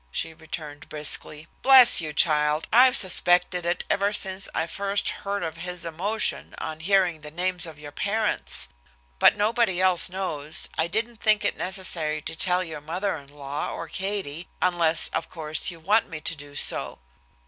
[0.09, 1.47] she returned briskly.
[1.61, 6.79] "Bless you, child, I've suspected it ever since I first heard of his emotion on
[6.79, 8.69] hearing the names of your parents.
[9.19, 13.69] But nobody else knows, I didn't think it necessary to tell your mother in law
[13.71, 16.97] or Katie, unless, of course, you want me to do so."